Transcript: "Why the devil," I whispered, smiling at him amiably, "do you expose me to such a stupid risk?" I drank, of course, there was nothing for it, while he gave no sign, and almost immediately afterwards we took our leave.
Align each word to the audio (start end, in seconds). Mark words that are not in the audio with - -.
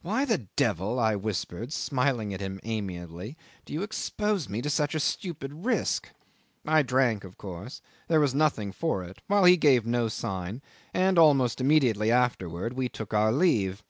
"Why 0.00 0.24
the 0.24 0.48
devil," 0.56 0.98
I 0.98 1.14
whispered, 1.14 1.72
smiling 1.72 2.34
at 2.34 2.40
him 2.40 2.58
amiably, 2.64 3.36
"do 3.64 3.72
you 3.72 3.82
expose 3.84 4.48
me 4.48 4.60
to 4.60 4.68
such 4.68 4.92
a 4.92 4.98
stupid 4.98 5.52
risk?" 5.64 6.08
I 6.66 6.82
drank, 6.82 7.22
of 7.22 7.38
course, 7.38 7.80
there 8.08 8.18
was 8.18 8.34
nothing 8.34 8.72
for 8.72 9.04
it, 9.04 9.22
while 9.28 9.44
he 9.44 9.56
gave 9.56 9.86
no 9.86 10.08
sign, 10.08 10.62
and 10.92 11.16
almost 11.16 11.60
immediately 11.60 12.10
afterwards 12.10 12.74
we 12.74 12.88
took 12.88 13.14
our 13.14 13.30
leave. 13.30 13.84